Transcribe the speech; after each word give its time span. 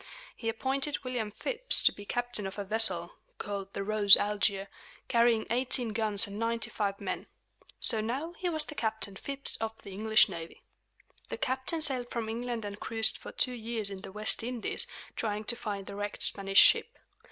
He 0.35 0.49
appointed 0.49 1.03
William 1.03 1.29
Phips 1.29 1.83
to 1.83 1.91
be 1.91 2.05
captain 2.05 2.47
of 2.47 2.57
a 2.57 2.63
vessel, 2.63 3.17
called 3.37 3.71
the 3.73 3.83
Rose 3.83 4.17
Algier, 4.17 4.67
carrying 5.07 5.45
eighteen 5.51 5.89
guns 5.89 6.25
and 6.25 6.39
ninety 6.39 6.71
five 6.71 6.99
men. 6.99 7.27
So 7.79 8.01
now 8.01 8.33
he 8.33 8.49
was 8.49 8.63
Captain 8.63 9.15
Phips 9.15 9.57
of 9.57 9.79
the 9.83 9.91
English 9.91 10.27
navy. 10.27 10.63
The 11.29 11.37
captain 11.37 11.83
sailed 11.83 12.09
from 12.09 12.29
England 12.29 12.65
and 12.65 12.79
cruised 12.79 13.15
for 13.15 13.31
two 13.31 13.53
years 13.53 13.91
in 13.91 14.01
the 14.01 14.11
West 14.11 14.41
Indies, 14.41 14.87
trying 15.15 15.43
to 15.43 15.55
find 15.55 15.85
the 15.85 15.93
wrecked 15.95 16.23
Spanish 16.23 16.57
ship. 16.59 16.97